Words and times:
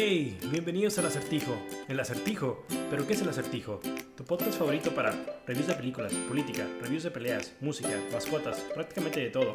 Hey, 0.00 0.38
bienvenidos 0.52 0.96
al 1.00 1.06
Acertijo. 1.06 1.60
El 1.88 1.98
Acertijo. 1.98 2.64
¿Pero 2.88 3.04
qué 3.04 3.14
es 3.14 3.20
el 3.20 3.30
Acertijo? 3.30 3.80
Tu 4.16 4.22
podcast 4.22 4.56
favorito 4.56 4.94
para 4.94 5.10
reviews 5.44 5.66
de 5.66 5.74
películas, 5.74 6.14
política, 6.28 6.68
reviews 6.80 7.02
de 7.02 7.10
peleas, 7.10 7.52
música, 7.60 7.90
mascotas, 8.12 8.60
prácticamente 8.72 9.18
de 9.18 9.30
todo. 9.30 9.54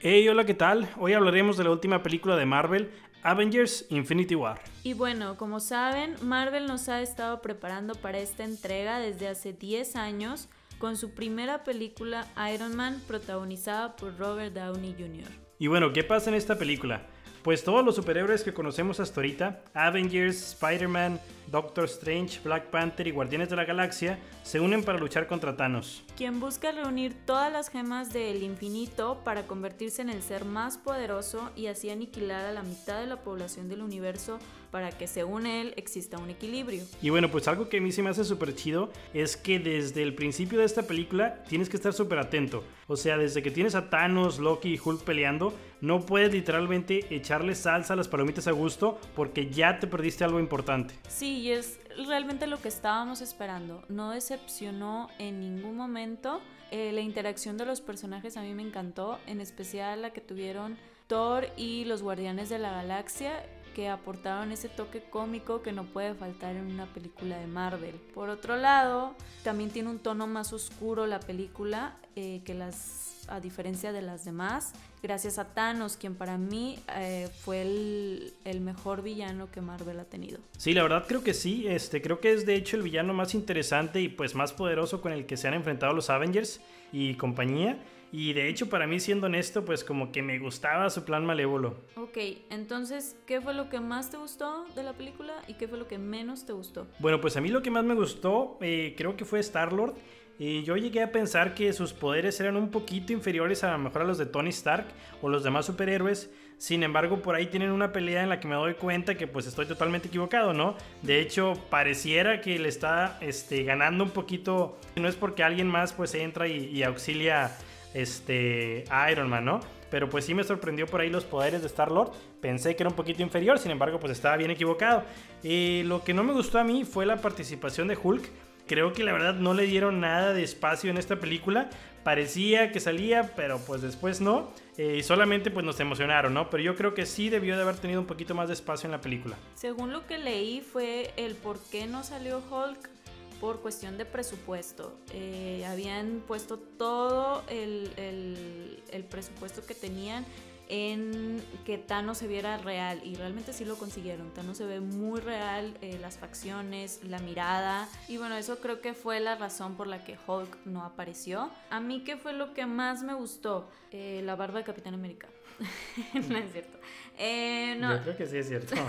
Hey, 0.00 0.26
hola, 0.26 0.46
¿qué 0.46 0.54
tal? 0.54 0.88
Hoy 0.96 1.12
hablaremos 1.12 1.58
de 1.58 1.64
la 1.64 1.70
última 1.70 2.02
película 2.02 2.36
de 2.36 2.46
Marvel, 2.46 2.90
Avengers 3.22 3.84
Infinity 3.90 4.36
War. 4.36 4.58
Y 4.86 4.94
bueno, 4.94 5.36
como 5.36 5.58
saben, 5.58 6.14
Marvel 6.22 6.66
nos 6.66 6.88
ha 6.88 7.02
estado 7.02 7.42
preparando 7.42 7.96
para 7.96 8.20
esta 8.20 8.44
entrega 8.44 9.00
desde 9.00 9.26
hace 9.26 9.52
10 9.52 9.96
años 9.96 10.48
con 10.78 10.96
su 10.96 11.10
primera 11.10 11.64
película 11.64 12.24
Iron 12.54 12.76
Man 12.76 13.02
protagonizada 13.08 13.96
por 13.96 14.16
Robert 14.16 14.54
Downey 14.54 14.94
Jr. 14.96 15.28
Y 15.58 15.66
bueno, 15.66 15.92
¿qué 15.92 16.04
pasa 16.04 16.30
en 16.30 16.36
esta 16.36 16.56
película? 16.56 17.04
Pues 17.42 17.64
todos 17.64 17.84
los 17.84 17.96
superhéroes 17.96 18.44
que 18.44 18.54
conocemos 18.54 19.00
hasta 19.00 19.18
ahorita, 19.18 19.64
Avengers, 19.74 20.52
Spider-Man, 20.52 21.20
Doctor 21.46 21.84
Strange, 21.84 22.40
Black 22.42 22.70
Panther 22.70 23.06
y 23.06 23.10
Guardianes 23.10 23.48
de 23.48 23.56
la 23.56 23.64
Galaxia, 23.64 24.18
se 24.42 24.60
unen 24.60 24.84
para 24.84 24.98
luchar 24.98 25.26
contra 25.26 25.56
Thanos. 25.56 26.04
Quien 26.16 26.40
busca 26.40 26.72
reunir 26.72 27.14
todas 27.24 27.52
las 27.52 27.68
gemas 27.68 28.12
del 28.12 28.42
infinito 28.42 29.20
para 29.24 29.46
convertirse 29.46 30.02
en 30.02 30.10
el 30.10 30.22
ser 30.22 30.44
más 30.44 30.78
poderoso 30.78 31.50
y 31.56 31.66
así 31.66 31.90
aniquilar 31.90 32.44
a 32.46 32.52
la 32.52 32.62
mitad 32.62 33.00
de 33.00 33.06
la 33.06 33.22
población 33.22 33.68
del 33.68 33.82
universo 33.82 34.38
para 34.70 34.90
que 34.90 35.06
según 35.06 35.46
él 35.46 35.72
exista 35.76 36.18
un 36.18 36.30
equilibrio. 36.30 36.84
Y 37.00 37.10
bueno, 37.10 37.30
pues 37.30 37.48
algo 37.48 37.68
que 37.68 37.78
a 37.78 37.80
mí 37.80 37.92
se 37.92 38.02
me 38.02 38.10
hace 38.10 38.24
súper 38.24 38.54
chido 38.54 38.90
es 39.14 39.36
que 39.36 39.58
desde 39.58 40.02
el 40.02 40.14
principio 40.14 40.58
de 40.58 40.64
esta 40.64 40.82
película 40.82 41.42
tienes 41.44 41.68
que 41.68 41.76
estar 41.76 41.92
súper 41.92 42.18
atento. 42.18 42.62
O 42.86 42.96
sea, 42.96 43.16
desde 43.16 43.42
que 43.42 43.50
tienes 43.50 43.74
a 43.74 43.88
Thanos, 43.90 44.38
Loki 44.38 44.74
y 44.74 44.80
Hulk 44.82 45.02
peleando, 45.02 45.54
no 45.80 46.04
puedes 46.04 46.32
literalmente 46.32 47.06
echarle 47.14 47.54
salsa 47.54 47.94
a 47.94 47.96
las 47.96 48.08
palomitas 48.08 48.48
a 48.48 48.52
gusto 48.52 48.98
porque 49.14 49.50
ya 49.50 49.78
te 49.78 49.86
perdiste 49.86 50.24
algo 50.24 50.40
importante. 50.40 50.94
Sí, 51.08 51.35
y 51.36 51.52
es 51.52 51.78
realmente 52.06 52.46
lo 52.46 52.60
que 52.60 52.68
estábamos 52.68 53.20
esperando. 53.20 53.84
No 53.88 54.10
decepcionó 54.10 55.08
en 55.18 55.40
ningún 55.40 55.76
momento. 55.76 56.40
Eh, 56.70 56.92
la 56.92 57.02
interacción 57.02 57.56
de 57.56 57.66
los 57.66 57.80
personajes 57.80 58.36
a 58.36 58.42
mí 58.42 58.54
me 58.54 58.62
encantó, 58.62 59.18
en 59.26 59.40
especial 59.40 60.02
la 60.02 60.10
que 60.10 60.20
tuvieron 60.20 60.76
Thor 61.06 61.48
y 61.56 61.84
los 61.84 62.02
Guardianes 62.02 62.48
de 62.48 62.58
la 62.58 62.72
Galaxia 62.72 63.44
que 63.76 63.90
aportaron 63.90 64.52
ese 64.52 64.70
toque 64.70 65.02
cómico 65.02 65.60
que 65.60 65.70
no 65.70 65.84
puede 65.84 66.14
faltar 66.14 66.56
en 66.56 66.64
una 66.64 66.86
película 66.86 67.38
de 67.38 67.46
Marvel. 67.46 67.94
Por 68.14 68.30
otro 68.30 68.56
lado, 68.56 69.14
también 69.44 69.68
tiene 69.68 69.90
un 69.90 69.98
tono 69.98 70.26
más 70.26 70.54
oscuro 70.54 71.06
la 71.06 71.20
película 71.20 71.98
eh, 72.14 72.40
que 72.46 72.54
las, 72.54 73.26
a 73.28 73.38
diferencia 73.38 73.92
de 73.92 74.00
las 74.00 74.24
demás, 74.24 74.72
gracias 75.02 75.38
a 75.38 75.52
Thanos, 75.52 75.98
quien 75.98 76.14
para 76.14 76.38
mí 76.38 76.78
eh, 76.96 77.28
fue 77.44 77.60
el, 77.60 78.32
el, 78.46 78.62
mejor 78.62 79.02
villano 79.02 79.50
que 79.50 79.60
Marvel 79.60 80.00
ha 80.00 80.06
tenido. 80.06 80.38
Sí, 80.56 80.72
la 80.72 80.82
verdad 80.82 81.04
creo 81.06 81.22
que 81.22 81.34
sí, 81.34 81.66
este, 81.68 82.00
creo 82.00 82.18
que 82.18 82.32
es 82.32 82.46
de 82.46 82.54
hecho 82.54 82.78
el 82.78 82.82
villano 82.82 83.12
más 83.12 83.34
interesante 83.34 84.00
y 84.00 84.08
pues 84.08 84.34
más 84.34 84.54
poderoso 84.54 85.02
con 85.02 85.12
el 85.12 85.26
que 85.26 85.36
se 85.36 85.48
han 85.48 85.54
enfrentado 85.54 85.92
los 85.92 86.08
Avengers 86.08 86.62
y 86.92 87.12
compañía. 87.16 87.78
Y 88.12 88.32
de 88.32 88.48
hecho, 88.48 88.68
para 88.68 88.86
mí, 88.86 89.00
siendo 89.00 89.26
honesto, 89.26 89.64
pues 89.64 89.84
como 89.84 90.12
que 90.12 90.22
me 90.22 90.38
gustaba 90.38 90.88
su 90.90 91.04
plan 91.04 91.26
malévolo. 91.26 91.76
Ok, 91.96 92.18
entonces, 92.50 93.16
¿qué 93.26 93.40
fue 93.40 93.54
lo 93.54 93.68
que 93.68 93.80
más 93.80 94.10
te 94.10 94.16
gustó 94.16 94.64
de 94.74 94.82
la 94.82 94.92
película 94.92 95.34
y 95.48 95.54
qué 95.54 95.68
fue 95.68 95.78
lo 95.78 95.86
que 95.86 95.98
menos 95.98 96.46
te 96.46 96.52
gustó? 96.52 96.86
Bueno, 96.98 97.20
pues 97.20 97.36
a 97.36 97.40
mí 97.40 97.48
lo 97.48 97.62
que 97.62 97.70
más 97.70 97.84
me 97.84 97.94
gustó, 97.94 98.58
eh, 98.60 98.94
creo 98.96 99.16
que 99.16 99.24
fue 99.24 99.40
Star-Lord. 99.40 99.94
Y 100.38 100.64
yo 100.64 100.76
llegué 100.76 101.02
a 101.02 101.10
pensar 101.12 101.54
que 101.54 101.72
sus 101.72 101.94
poderes 101.94 102.38
eran 102.40 102.56
un 102.56 102.70
poquito 102.70 103.12
inferiores 103.12 103.64
a 103.64 103.72
lo 103.72 103.78
mejor 103.78 104.02
a 104.02 104.04
los 104.04 104.18
de 104.18 104.26
Tony 104.26 104.50
Stark 104.50 104.86
o 105.22 105.30
los 105.30 105.42
demás 105.42 105.64
superhéroes. 105.64 106.30
Sin 106.58 106.82
embargo, 106.82 107.22
por 107.22 107.34
ahí 107.34 107.46
tienen 107.46 107.70
una 107.70 107.92
pelea 107.92 108.22
en 108.22 108.28
la 108.28 108.38
que 108.38 108.46
me 108.46 108.54
doy 108.54 108.74
cuenta 108.74 109.14
que 109.14 109.26
pues 109.26 109.46
estoy 109.46 109.66
totalmente 109.66 110.08
equivocado, 110.08 110.52
¿no? 110.52 110.76
De 111.02 111.20
hecho, 111.20 111.54
pareciera 111.70 112.42
que 112.42 112.58
le 112.58 112.68
está 112.68 113.18
este, 113.22 113.62
ganando 113.62 114.04
un 114.04 114.10
poquito. 114.10 114.78
No 114.96 115.08
es 115.08 115.16
porque 115.16 115.42
alguien 115.42 115.68
más 115.68 115.94
pues 115.94 116.14
entra 116.14 116.48
y, 116.48 116.66
y 116.66 116.82
auxilia 116.82 117.56
este, 117.96 118.84
Iron 119.10 119.28
Man, 119.28 119.44
¿no? 119.44 119.60
Pero 119.90 120.10
pues 120.10 120.24
sí 120.24 120.34
me 120.34 120.44
sorprendió 120.44 120.86
por 120.86 121.00
ahí 121.00 121.08
los 121.08 121.24
poderes 121.24 121.62
de 121.62 121.68
Star-Lord. 121.68 122.12
Pensé 122.40 122.76
que 122.76 122.82
era 122.82 122.90
un 122.90 122.96
poquito 122.96 123.22
inferior, 123.22 123.58
sin 123.58 123.70
embargo 123.70 123.98
pues 123.98 124.12
estaba 124.12 124.36
bien 124.36 124.50
equivocado. 124.50 125.04
Y 125.42 125.82
lo 125.84 126.04
que 126.04 126.12
no 126.12 126.22
me 126.22 126.32
gustó 126.32 126.58
a 126.58 126.64
mí 126.64 126.84
fue 126.84 127.06
la 127.06 127.16
participación 127.16 127.88
de 127.88 127.96
Hulk. 128.00 128.28
Creo 128.66 128.92
que 128.92 129.04
la 129.04 129.12
verdad 129.12 129.34
no 129.34 129.54
le 129.54 129.64
dieron 129.64 130.00
nada 130.00 130.32
de 130.32 130.42
espacio 130.42 130.90
en 130.90 130.98
esta 130.98 131.16
película. 131.16 131.70
Parecía 132.02 132.72
que 132.72 132.80
salía, 132.80 133.32
pero 133.36 133.58
pues 133.60 133.80
después 133.80 134.20
no. 134.20 134.50
Eh, 134.76 134.96
y 134.98 135.02
solamente 135.02 135.50
pues 135.50 135.64
nos 135.64 135.78
emocionaron, 135.80 136.34
¿no? 136.34 136.50
Pero 136.50 136.62
yo 136.62 136.74
creo 136.74 136.92
que 136.92 137.06
sí 137.06 137.30
debió 137.30 137.56
de 137.56 137.62
haber 137.62 137.76
tenido 137.76 138.00
un 138.00 138.06
poquito 138.06 138.34
más 138.34 138.48
de 138.48 138.54
espacio 138.54 138.88
en 138.88 138.92
la 138.92 139.00
película. 139.00 139.36
Según 139.54 139.92
lo 139.92 140.06
que 140.06 140.18
leí 140.18 140.60
fue 140.60 141.12
el 141.16 141.36
por 141.36 141.58
qué 141.70 141.86
no 141.86 142.02
salió 142.02 142.42
Hulk 142.50 142.95
por 143.40 143.60
cuestión 143.60 143.98
de 143.98 144.04
presupuesto. 144.04 144.96
Eh, 145.12 145.64
habían 145.66 146.22
puesto 146.26 146.58
todo 146.58 147.42
el, 147.48 147.90
el, 147.96 148.82
el, 148.90 149.04
presupuesto 149.04 149.64
que 149.64 149.74
tenían 149.74 150.24
en 150.68 151.42
que 151.64 151.78
Thanos 151.78 152.18
se 152.18 152.26
viera 152.26 152.58
real 152.58 153.00
y 153.04 153.14
realmente 153.14 153.52
sí 153.52 153.64
lo 153.64 153.76
consiguieron. 153.76 154.32
Thanos 154.32 154.56
se 154.56 154.66
ve 154.66 154.80
muy 154.80 155.20
real, 155.20 155.76
eh, 155.80 155.98
las 156.00 156.18
facciones, 156.18 157.00
la 157.04 157.18
mirada 157.18 157.88
y 158.08 158.16
bueno, 158.16 158.36
eso 158.36 158.58
creo 158.58 158.80
que 158.80 158.94
fue 158.94 159.20
la 159.20 159.36
razón 159.36 159.76
por 159.76 159.86
la 159.86 160.04
que 160.04 160.18
Hulk 160.26 160.64
no 160.64 160.84
apareció. 160.84 161.50
A 161.70 161.80
mí, 161.80 162.02
¿qué 162.04 162.16
fue 162.16 162.32
lo 162.32 162.52
que 162.52 162.66
más 162.66 163.02
me 163.02 163.14
gustó? 163.14 163.70
Eh, 163.92 164.22
la 164.24 164.34
barba 164.34 164.58
de 164.58 164.64
Capitán 164.64 164.94
América. 164.94 165.28
no 166.28 166.36
es 166.36 166.52
cierto. 166.52 166.78
Eh, 167.18 167.76
no. 167.78 167.96
Yo 167.96 168.02
creo 168.02 168.16
que 168.16 168.26
sí 168.26 168.36
es 168.38 168.48
cierto. 168.48 168.74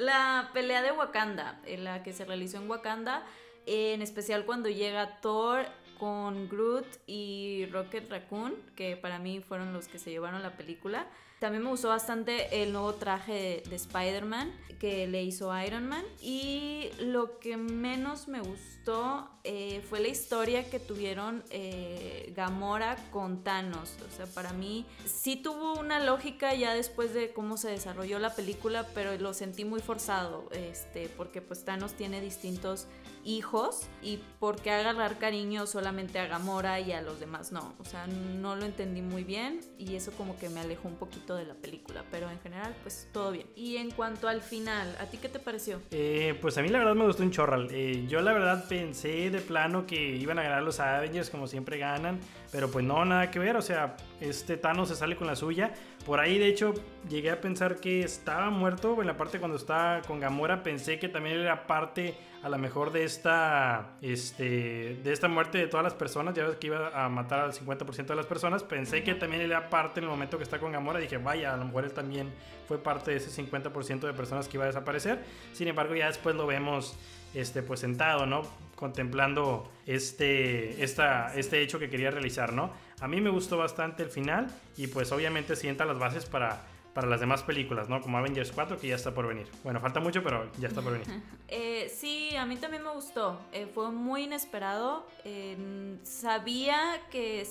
la 0.00 0.50
pelea 0.54 0.80
de 0.82 0.92
Wakanda, 0.92 1.60
la 1.78 2.02
que 2.02 2.12
se 2.12 2.24
realizó 2.24 2.56
en 2.56 2.70
Wakanda, 2.70 3.22
en 3.66 4.00
especial 4.00 4.46
cuando 4.46 4.70
llega 4.70 5.20
Thor 5.20 5.66
con 5.98 6.48
Groot 6.48 6.86
y 7.06 7.66
Rocket 7.70 8.10
Raccoon, 8.10 8.56
que 8.74 8.96
para 8.96 9.18
mí 9.18 9.40
fueron 9.40 9.74
los 9.74 9.88
que 9.88 9.98
se 9.98 10.10
llevaron 10.10 10.42
la 10.42 10.56
película. 10.56 11.06
También 11.40 11.64
me 11.64 11.70
gustó 11.70 11.88
bastante 11.88 12.62
el 12.62 12.74
nuevo 12.74 12.92
traje 12.96 13.62
de, 13.66 13.74
Spider-Man 13.74 14.52
que 14.78 15.06
le 15.06 15.22
hizo 15.22 15.56
Iron 15.62 15.88
Man. 15.88 16.04
Y 16.20 16.90
lo 17.00 17.38
que 17.38 17.56
menos 17.56 18.28
me 18.28 18.40
gustó 18.40 19.30
eh, 19.44 19.82
fue 19.88 20.00
la 20.00 20.08
historia 20.08 20.68
que 20.68 20.78
tuvieron 20.78 21.42
eh, 21.50 22.32
Gamora 22.36 22.96
con 23.10 23.42
Thanos. 23.42 23.96
O 24.06 24.16
sea, 24.16 24.26
para 24.26 24.52
mí 24.52 24.84
sí 25.06 25.36
tuvo 25.36 25.78
una 25.78 25.98
lógica 26.04 26.54
ya 26.54 26.74
después 26.74 27.14
de 27.14 27.32
cómo 27.32 27.56
se 27.56 27.70
desarrolló 27.70 28.18
la 28.18 28.34
película, 28.34 28.86
pero 28.94 29.16
lo 29.18 29.32
sentí 29.34 29.64
muy 29.64 29.80
forzado. 29.80 30.48
Este, 30.52 31.08
porque 31.08 31.40
pues 31.40 31.64
Thanos 31.64 31.94
tiene 31.94 32.20
distintos 32.20 32.86
hijos 33.24 33.82
y 34.02 34.18
por 34.38 34.60
qué 34.60 34.70
agarrar 34.70 35.18
cariño 35.18 35.66
solamente 35.66 36.18
a 36.18 36.26
Gamora 36.26 36.80
y 36.80 36.92
a 36.92 37.02
los 37.02 37.20
demás 37.20 37.52
no. 37.52 37.74
O 37.78 37.84
sea, 37.84 38.06
no 38.06 38.56
lo 38.56 38.64
entendí 38.64 39.02
muy 39.02 39.24
bien 39.24 39.60
y 39.78 39.94
eso 39.96 40.12
como 40.12 40.38
que 40.38 40.48
me 40.48 40.60
alejó 40.60 40.88
un 40.88 40.96
poquito 40.96 41.29
de 41.36 41.46
la 41.46 41.54
película, 41.54 42.04
pero 42.10 42.30
en 42.30 42.40
general 42.40 42.74
pues 42.82 43.08
todo 43.12 43.32
bien. 43.32 43.46
Y 43.56 43.76
en 43.76 43.90
cuanto 43.90 44.28
al 44.28 44.40
final, 44.40 44.96
¿a 45.00 45.06
ti 45.06 45.18
qué 45.18 45.28
te 45.28 45.38
pareció? 45.38 45.80
Eh, 45.90 46.38
pues 46.40 46.56
a 46.58 46.62
mí 46.62 46.68
la 46.68 46.78
verdad 46.78 46.94
me 46.94 47.06
gustó 47.06 47.22
un 47.22 47.30
chorral. 47.30 47.68
Eh, 47.70 48.06
yo 48.08 48.20
la 48.20 48.32
verdad 48.32 48.68
pensé 48.68 49.30
de 49.30 49.40
plano 49.40 49.86
que 49.86 50.16
iban 50.16 50.38
a 50.38 50.42
ganar 50.42 50.62
los 50.62 50.80
Avengers 50.80 51.30
como 51.30 51.46
siempre 51.46 51.78
ganan, 51.78 52.18
pero 52.52 52.70
pues 52.70 52.84
no, 52.84 53.04
nada 53.04 53.30
que 53.30 53.38
ver. 53.38 53.56
O 53.56 53.62
sea, 53.62 53.96
este 54.20 54.56
Thanos 54.56 54.88
se 54.88 54.96
sale 54.96 55.16
con 55.16 55.26
la 55.26 55.36
suya. 55.36 55.72
Por 56.04 56.18
ahí 56.18 56.38
de 56.38 56.48
hecho 56.48 56.74
llegué 57.08 57.30
a 57.30 57.40
pensar 57.40 57.76
que 57.76 58.02
estaba 58.02 58.50
muerto. 58.50 59.00
En 59.00 59.06
la 59.06 59.16
parte 59.16 59.38
cuando 59.38 59.56
estaba 59.56 60.02
con 60.02 60.20
Gamora 60.20 60.62
pensé 60.62 60.98
que 60.98 61.08
también 61.08 61.38
era 61.38 61.66
parte 61.66 62.14
a 62.42 62.48
lo 62.48 62.56
mejor 62.56 62.90
de 62.90 63.04
esta, 63.04 63.90
este, 64.00 64.98
de 65.02 65.12
esta 65.12 65.28
muerte 65.28 65.58
de 65.58 65.66
todas 65.66 65.84
las 65.84 65.94
personas. 65.94 66.34
Ya 66.34 66.44
ves 66.46 66.56
que 66.56 66.68
iba 66.68 66.88
a 67.04 67.08
matar 67.08 67.40
al 67.40 67.52
50% 67.52 68.06
de 68.06 68.16
las 68.16 68.26
personas. 68.26 68.64
Pensé 68.64 69.04
que 69.04 69.14
también 69.14 69.42
era 69.42 69.68
parte 69.68 70.00
en 70.00 70.04
el 70.04 70.10
momento 70.10 70.38
que 70.38 70.44
está 70.44 70.58
con 70.58 70.72
Gamora. 70.72 70.98
Dije, 70.98 71.18
vaya, 71.18 71.54
a 71.54 71.56
lo 71.56 71.66
mejor 71.66 71.84
él 71.84 71.92
también 71.92 72.32
fue 72.66 72.82
parte 72.82 73.10
de 73.10 73.18
ese 73.18 73.30
50% 73.42 74.00
de 74.00 74.12
personas 74.12 74.48
que 74.48 74.56
iba 74.56 74.64
a 74.64 74.68
desaparecer. 74.68 75.22
Sin 75.52 75.68
embargo, 75.68 75.94
ya 75.94 76.06
después 76.06 76.34
lo 76.34 76.46
vemos 76.46 76.96
este, 77.34 77.62
pues 77.62 77.80
sentado, 77.80 78.26
¿no? 78.26 78.42
Contemplando 78.74 79.70
este, 79.86 80.82
esta, 80.82 81.34
este 81.34 81.62
hecho 81.62 81.78
que 81.78 81.90
quería 81.90 82.10
realizar, 82.10 82.52
¿no? 82.52 82.72
A 83.00 83.08
mí 83.08 83.20
me 83.20 83.30
gustó 83.30 83.56
bastante 83.56 84.02
el 84.02 84.10
final 84.10 84.48
y 84.76 84.86
pues 84.86 85.12
obviamente 85.12 85.56
sienta 85.56 85.84
las 85.84 85.98
bases 85.98 86.26
para 86.26 86.62
para 86.94 87.06
las 87.06 87.20
demás 87.20 87.42
películas, 87.42 87.88
¿no? 87.88 88.00
Como 88.00 88.18
Avengers 88.18 88.52
4, 88.52 88.78
que 88.78 88.88
ya 88.88 88.96
está 88.96 89.14
por 89.14 89.26
venir. 89.26 89.46
Bueno, 89.62 89.80
falta 89.80 90.00
mucho, 90.00 90.22
pero 90.22 90.50
ya 90.58 90.68
está 90.68 90.82
por 90.82 90.92
venir. 90.92 91.06
eh, 91.48 91.90
sí, 91.94 92.34
a 92.36 92.46
mí 92.46 92.56
también 92.56 92.82
me 92.82 92.90
gustó. 92.90 93.38
Eh, 93.52 93.66
fue 93.72 93.90
muy 93.90 94.24
inesperado. 94.24 95.06
Eh, 95.24 95.96
sabía 96.02 97.00
que 97.10 97.46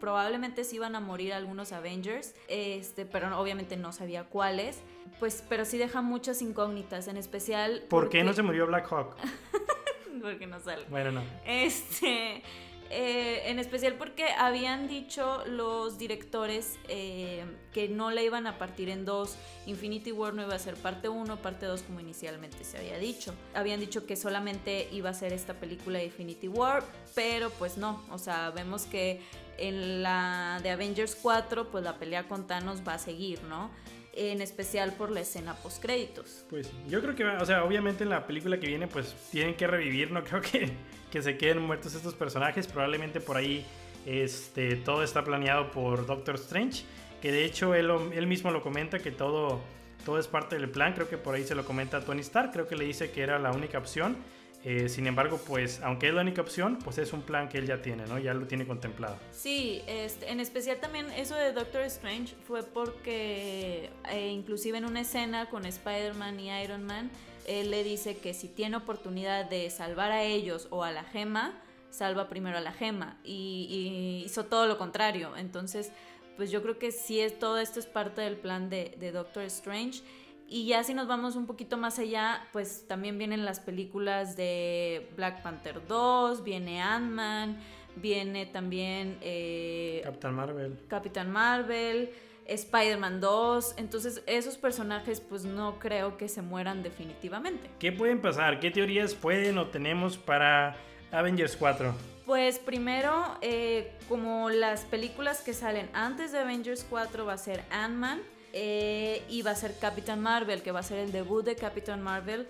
probablemente 0.00 0.64
se 0.64 0.76
iban 0.76 0.96
a 0.96 1.00
morir 1.00 1.32
algunos 1.32 1.72
Avengers, 1.72 2.34
este, 2.48 3.04
pero 3.04 3.38
obviamente 3.38 3.76
no 3.76 3.92
sabía 3.92 4.24
cuáles. 4.24 4.82
Pues, 5.18 5.44
pero 5.48 5.64
sí 5.64 5.78
deja 5.78 6.00
muchas 6.00 6.42
incógnitas, 6.42 7.08
en 7.08 7.16
especial... 7.16 7.82
¿Por 7.88 8.08
qué 8.08 8.22
no 8.22 8.32
se 8.32 8.42
murió 8.42 8.66
Black 8.66 8.90
Hawk? 8.92 9.16
porque 10.22 10.46
no 10.46 10.60
sale. 10.60 10.84
Bueno, 10.88 11.12
no. 11.12 11.22
Este, 11.44 12.42
eh, 12.90 13.42
en 13.50 13.58
especial 13.58 13.94
porque 13.94 14.30
habían 14.30 14.88
dicho 14.88 15.44
los 15.46 15.98
directores 15.98 16.78
eh, 16.88 17.44
que 17.72 17.88
no 17.88 18.10
la 18.10 18.22
iban 18.22 18.46
a 18.46 18.56
partir 18.56 18.88
en 18.88 19.04
dos. 19.04 19.36
Infinity 19.66 20.10
War 20.10 20.32
no 20.32 20.42
iba 20.42 20.54
a 20.54 20.58
ser 20.58 20.74
parte 20.74 21.08
1, 21.08 21.36
parte 21.42 21.66
2 21.66 21.82
como 21.82 22.00
inicialmente 22.00 22.64
se 22.64 22.78
había 22.78 22.98
dicho. 22.98 23.34
Habían 23.54 23.80
dicho 23.80 24.06
que 24.06 24.16
solamente 24.16 24.88
iba 24.90 25.10
a 25.10 25.14
ser 25.14 25.34
esta 25.34 25.54
película 25.54 25.98
de 25.98 26.06
Infinity 26.06 26.48
War, 26.48 26.82
pero 27.14 27.50
pues 27.50 27.76
no. 27.76 28.02
O 28.10 28.18
sea, 28.18 28.50
vemos 28.50 28.86
que 28.86 29.20
en 29.58 30.02
la 30.02 30.60
de 30.62 30.70
Avengers 30.70 31.14
4, 31.20 31.70
pues 31.70 31.84
la 31.84 31.98
pelea 31.98 32.26
con 32.26 32.46
Thanos 32.46 32.80
va 32.86 32.94
a 32.94 32.98
seguir, 32.98 33.42
¿no? 33.42 33.70
En 34.18 34.42
especial 34.42 34.94
por 34.94 35.10
la 35.10 35.20
escena 35.20 35.54
post 35.54 35.80
créditos. 35.80 36.44
Pues 36.50 36.70
yo 36.88 37.00
creo 37.00 37.14
que, 37.14 37.24
o 37.24 37.46
sea, 37.46 37.64
obviamente 37.64 38.04
en 38.04 38.10
la 38.10 38.26
película 38.26 38.58
que 38.58 38.66
viene, 38.66 38.88
pues 38.88 39.14
tienen 39.30 39.54
que 39.54 39.66
revivir, 39.66 40.10
no 40.10 40.24
creo 40.24 40.40
que, 40.40 40.70
que 41.10 41.22
se 41.22 41.36
queden 41.38 41.62
muertos 41.62 41.94
estos 41.94 42.14
personajes, 42.14 42.66
probablemente 42.66 43.20
por 43.20 43.36
ahí 43.36 43.64
este, 44.06 44.76
todo 44.76 45.02
está 45.02 45.22
planeado 45.24 45.70
por 45.70 46.06
Doctor 46.06 46.34
Strange, 46.36 46.84
que 47.22 47.32
de 47.32 47.44
hecho 47.44 47.74
él, 47.74 47.90
él 48.12 48.26
mismo 48.26 48.50
lo 48.50 48.62
comenta 48.62 48.98
que 48.98 49.10
todo, 49.10 49.60
todo 50.04 50.18
es 50.18 50.26
parte 50.26 50.56
del 50.56 50.68
plan, 50.70 50.94
creo 50.94 51.08
que 51.08 51.18
por 51.18 51.34
ahí 51.34 51.44
se 51.44 51.54
lo 51.54 51.64
comenta 51.64 52.00
Tony 52.00 52.20
Stark, 52.20 52.52
creo 52.52 52.66
que 52.66 52.76
le 52.76 52.84
dice 52.84 53.10
que 53.10 53.22
era 53.22 53.38
la 53.38 53.52
única 53.52 53.78
opción 53.78 54.16
eh, 54.64 54.88
sin 54.88 55.06
embargo, 55.06 55.40
pues, 55.46 55.80
aunque 55.82 56.08
es 56.08 56.14
la 56.14 56.22
única 56.22 56.42
opción, 56.42 56.78
pues 56.82 56.98
es 56.98 57.12
un 57.12 57.22
plan 57.22 57.48
que 57.48 57.58
él 57.58 57.66
ya 57.66 57.80
tiene, 57.80 58.06
¿no? 58.06 58.18
Ya 58.18 58.34
lo 58.34 58.46
tiene 58.46 58.66
contemplado. 58.66 59.16
Sí, 59.30 59.82
este, 59.86 60.30
en 60.30 60.40
especial 60.40 60.78
también 60.78 61.10
eso 61.10 61.36
de 61.36 61.52
Doctor 61.52 61.82
Strange 61.82 62.34
fue 62.46 62.64
porque 62.64 63.90
eh, 64.10 64.28
inclusive 64.28 64.78
en 64.78 64.84
una 64.84 65.02
escena 65.02 65.46
con 65.46 65.64
Spider-Man 65.64 66.40
y 66.40 66.50
Iron 66.62 66.84
Man, 66.84 67.10
él 67.46 67.70
le 67.70 67.84
dice 67.84 68.16
que 68.16 68.34
si 68.34 68.48
tiene 68.48 68.76
oportunidad 68.76 69.48
de 69.48 69.70
salvar 69.70 70.10
a 70.10 70.24
ellos 70.24 70.66
o 70.70 70.82
a 70.82 70.90
la 70.90 71.04
gema, 71.04 71.54
salva 71.90 72.28
primero 72.28 72.58
a 72.58 72.60
la 72.60 72.72
gema. 72.72 73.16
Y, 73.24 74.22
hizo 74.26 74.44
todo 74.44 74.66
lo 74.66 74.76
contrario. 74.76 75.36
Entonces, 75.36 75.92
pues 76.36 76.50
yo 76.50 76.62
creo 76.62 76.78
que 76.78 76.90
sí 76.90 77.20
es, 77.20 77.38
todo 77.38 77.58
esto 77.58 77.78
es 77.78 77.86
parte 77.86 78.22
del 78.22 78.36
plan 78.36 78.68
de, 78.70 78.96
de 78.98 79.12
Doctor 79.12 79.44
Strange. 79.44 80.02
Y 80.50 80.66
ya 80.66 80.82
si 80.82 80.94
nos 80.94 81.06
vamos 81.06 81.36
un 81.36 81.46
poquito 81.46 81.76
más 81.76 81.98
allá, 81.98 82.42
pues 82.52 82.86
también 82.88 83.18
vienen 83.18 83.44
las 83.44 83.60
películas 83.60 84.34
de 84.34 85.06
Black 85.14 85.42
Panther 85.42 85.86
2, 85.86 86.42
viene 86.42 86.80
Ant-Man, 86.80 87.58
viene 87.96 88.46
también... 88.46 89.18
Eh, 89.20 90.00
Capitán 90.02 90.34
Marvel. 90.34 90.78
Capitán 90.88 91.30
Marvel, 91.30 92.10
Spider-Man 92.46 93.20
2. 93.20 93.74
Entonces 93.76 94.22
esos 94.26 94.56
personajes 94.56 95.20
pues 95.20 95.44
no 95.44 95.78
creo 95.78 96.16
que 96.16 96.28
se 96.28 96.40
mueran 96.40 96.82
definitivamente. 96.82 97.68
¿Qué 97.78 97.92
pueden 97.92 98.22
pasar? 98.22 98.58
¿Qué 98.58 98.70
teorías 98.70 99.14
pueden 99.14 99.58
o 99.58 99.66
tenemos 99.66 100.16
para 100.16 100.76
Avengers 101.12 101.56
4? 101.56 101.94
Pues 102.24 102.58
primero, 102.58 103.36
eh, 103.42 103.92
como 104.08 104.48
las 104.48 104.86
películas 104.86 105.42
que 105.42 105.52
salen 105.52 105.90
antes 105.92 106.32
de 106.32 106.38
Avengers 106.38 106.86
4 106.88 107.26
va 107.26 107.34
a 107.34 107.38
ser 107.38 107.64
Ant-Man. 107.70 108.20
Eh, 108.52 109.22
y 109.28 109.42
va 109.42 109.52
a 109.52 109.54
ser 109.54 109.76
Captain 109.78 110.20
Marvel, 110.20 110.62
que 110.62 110.72
va 110.72 110.80
a 110.80 110.82
ser 110.82 110.98
el 110.98 111.12
debut 111.12 111.44
de 111.44 111.56
Captain 111.56 112.00
Marvel. 112.02 112.46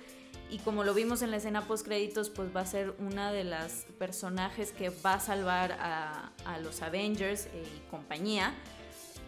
Y 0.51 0.59
como 0.59 0.83
lo 0.85 0.95
vimos 0.95 1.23
en 1.23 1.31
la 1.31 1.37
escena 1.37 1.67
post 1.67 1.85
créditos, 1.85 2.31
pues 2.31 2.55
va 2.55 2.63
a 2.63 2.67
ser 2.67 2.95
una 2.99 3.33
de 3.33 3.45
las 3.45 3.87
personajes 3.99 4.73
que 4.73 4.91
va 4.91 5.15
a 5.15 5.21
salvar 5.21 5.73
a, 5.73 6.33
los 6.63 6.81
Avengers 6.83 7.47
eh, 7.47 7.65
y 7.77 7.91
compañía. 7.91 8.55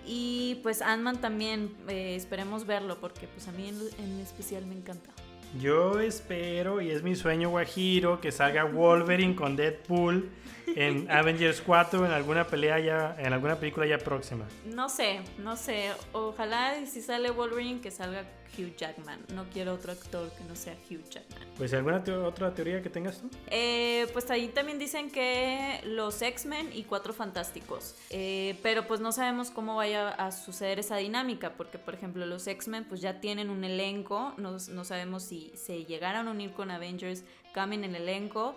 Y 0.07 0.61
pues 0.63 0.81
Ant-Man 0.81 1.21
también, 1.21 1.77
eh, 1.89 2.15
esperemos 2.17 2.67
verlo, 2.67 3.01
porque 3.01 3.29
pues 3.29 3.49
a 3.49 3.53
mí 3.53 3.69
en 3.69 4.21
especial 4.21 4.65
me 4.65 4.75
encanta. 4.75 5.11
Yo 5.59 5.99
espero, 5.99 6.81
y 6.81 6.91
es 6.91 7.03
mi 7.03 7.17
sueño 7.17 7.51
guajiro, 7.51 8.21
que 8.21 8.31
salga 8.31 8.65
Wolverine 8.65 9.35
con 9.35 9.57
Deadpool 9.57 10.31
en 10.77 11.11
Avengers 11.11 11.61
4 11.61 12.07
en 12.07 12.13
alguna 12.13 12.47
pelea 12.47 12.79
ya, 12.79 13.17
en 13.19 13.33
alguna 13.33 13.57
película 13.57 13.85
ya 13.87 13.99
próxima. 13.99 14.47
No 14.65 14.89
sé, 14.89 15.21
no 15.39 15.57
sé. 15.57 15.91
Ojalá 16.13 16.87
si 16.87 17.01
sale 17.01 17.31
Wolverine 17.31 17.81
que 17.81 17.91
salga 17.91 18.25
Hugh 18.57 18.75
Jackman. 18.77 19.21
No 19.35 19.45
quiero 19.53 19.75
otro 19.75 19.93
actor 19.93 20.31
que 20.33 20.45
no 20.45 20.57
sea 20.57 20.75
Hugh 20.91 21.09
Jackman. 21.09 21.49
Pues 21.57 21.73
alguna 21.75 22.03
otra 22.25 22.55
teoría 22.55 22.83
que 22.83 22.91
tengas 22.91 23.21
tú? 23.21 23.31
Eh, 23.49 24.07
pues 24.13 24.31
ahí 24.31 24.49
también 24.49 24.79
dicen 24.79 25.11
que 25.11 25.81
los 25.85 26.21
X-Men 26.23 26.71
y 26.73 26.85
Cuatro 26.85 27.13
Fantásticos. 27.13 27.95
Eh, 28.11 28.59
pero 28.63 28.87
pues 28.87 29.01
no 29.01 29.13
sabemos 29.13 29.51
cómo 29.51 29.77
vaya 29.77 30.09
a 30.11 30.33
suceder 30.33 30.79
esa 30.79 30.97
dinámica, 30.97 31.55
porque 31.55 31.79
por 31.79 31.95
ejemplo 31.95 32.27
los 32.27 32.47
X-Men 32.47 32.85
pues 32.85 33.01
ya 33.01 33.21
tienen 33.21 33.51
un 33.51 33.65
elenco, 33.65 34.35
no, 34.37 34.57
no 34.71 34.85
sabemos 34.85 35.23
si 35.23 35.53
se 35.55 35.85
llegaran 35.85 36.29
a 36.29 36.31
unir 36.31 36.53
con 36.53 36.71
Avengers, 36.71 37.25
cambien 37.53 37.85
el 37.85 37.97
elenco. 37.97 38.55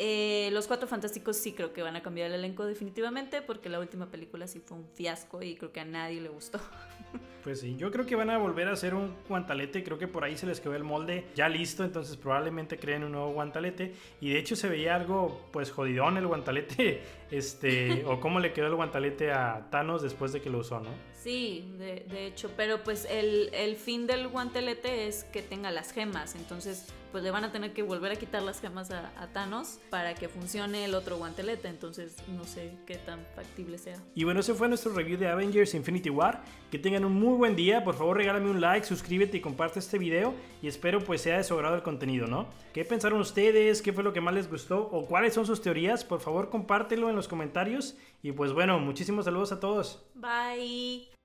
Eh, 0.00 0.50
los 0.52 0.68
Cuatro 0.68 0.86
Fantásticos 0.86 1.36
sí 1.36 1.52
creo 1.52 1.72
que 1.72 1.82
van 1.82 1.96
a 1.96 2.02
cambiar 2.02 2.28
el 2.28 2.34
elenco 2.34 2.64
definitivamente 2.64 3.42
porque 3.42 3.68
la 3.68 3.80
última 3.80 4.06
película 4.06 4.46
sí 4.46 4.60
fue 4.60 4.76
un 4.76 4.86
fiasco 4.94 5.42
y 5.42 5.56
creo 5.56 5.72
que 5.72 5.80
a 5.80 5.84
nadie 5.84 6.20
le 6.20 6.28
gustó. 6.28 6.60
Pues 7.48 7.60
sí, 7.60 7.76
yo 7.78 7.90
creo 7.90 8.04
que 8.04 8.14
van 8.14 8.28
a 8.28 8.36
volver 8.36 8.68
a 8.68 8.72
hacer 8.72 8.94
un 8.94 9.14
guantalete, 9.26 9.82
creo 9.82 9.98
que 9.98 10.06
por 10.06 10.22
ahí 10.22 10.36
se 10.36 10.44
les 10.44 10.60
quedó 10.60 10.74
el 10.74 10.84
molde 10.84 11.28
ya 11.34 11.48
listo, 11.48 11.82
entonces 11.82 12.18
probablemente 12.18 12.76
creen 12.78 13.04
un 13.04 13.12
nuevo 13.12 13.32
guantalete 13.32 13.94
y 14.20 14.28
de 14.28 14.38
hecho 14.38 14.54
se 14.54 14.68
veía 14.68 14.94
algo 14.94 15.48
pues 15.50 15.70
jodidón 15.70 16.18
el 16.18 16.26
guantalete, 16.26 17.00
este, 17.30 18.04
o 18.06 18.20
cómo 18.20 18.40
le 18.40 18.52
quedó 18.52 18.66
el 18.66 18.74
guantalete 18.74 19.32
a 19.32 19.68
Thanos 19.70 20.02
después 20.02 20.32
de 20.32 20.40
que 20.40 20.50
lo 20.50 20.58
usó, 20.58 20.80
¿no? 20.80 20.90
Sí, 21.14 21.74
de, 21.78 22.06
de 22.08 22.26
hecho, 22.26 22.50
pero 22.56 22.82
pues 22.84 23.06
el, 23.10 23.50
el 23.52 23.76
fin 23.76 24.06
del 24.06 24.28
guantelete 24.28 25.08
es 25.08 25.24
que 25.24 25.42
tenga 25.42 25.70
las 25.70 25.92
gemas, 25.92 26.34
entonces 26.36 26.92
pues 27.10 27.24
le 27.24 27.30
van 27.30 27.44
a 27.44 27.52
tener 27.52 27.72
que 27.72 27.82
volver 27.82 28.12
a 28.12 28.16
quitar 28.16 28.42
las 28.42 28.60
gemas 28.60 28.90
a, 28.90 29.10
Thanos 29.32 29.78
para 29.90 30.14
que 30.14 30.28
funcione 30.28 30.84
el 30.84 30.94
otro 30.94 31.16
guantelete. 31.16 31.68
Entonces 31.68 32.16
no 32.28 32.44
sé 32.44 32.72
qué 32.86 32.96
tan 32.96 33.20
factible 33.34 33.78
sea. 33.78 33.96
Y 34.14 34.24
bueno, 34.24 34.40
ese 34.40 34.54
fue 34.54 34.68
nuestro 34.68 34.92
review 34.92 35.18
de 35.18 35.28
Avengers 35.28 35.74
Infinity 35.74 36.10
War. 36.10 36.42
Que 36.70 36.78
tengan 36.78 37.04
un 37.04 37.14
muy 37.14 37.36
buen 37.36 37.56
día. 37.56 37.82
Por 37.84 37.94
favor, 37.94 38.16
regálame 38.16 38.50
un 38.50 38.60
like, 38.60 38.86
suscríbete 38.86 39.38
y 39.38 39.40
comparte 39.40 39.78
este 39.78 39.98
video. 39.98 40.34
Y 40.62 40.68
espero 40.68 41.00
pues 41.00 41.22
sea 41.22 41.38
de 41.38 41.44
su 41.44 41.54
agrado 41.54 41.76
el 41.76 41.82
contenido, 41.82 42.26
¿no? 42.26 42.48
¿Qué 42.72 42.84
pensaron 42.84 43.20
ustedes? 43.20 43.82
¿Qué 43.82 43.92
fue 43.92 44.04
lo 44.04 44.12
que 44.12 44.20
más 44.20 44.34
les 44.34 44.50
gustó? 44.50 44.88
¿O 44.92 45.06
cuáles 45.06 45.34
son 45.34 45.46
sus 45.46 45.62
teorías? 45.62 46.04
Por 46.04 46.20
favor, 46.20 46.50
compártelo 46.50 47.08
en 47.08 47.16
los 47.18 47.28
comentarios. 47.28 47.96
Y 48.22 48.32
pues 48.32 48.52
bueno, 48.52 48.78
muchísimos 48.78 49.26
saludos 49.26 49.52
a 49.52 49.60
todos. 49.60 50.06
Bye. 50.14 51.17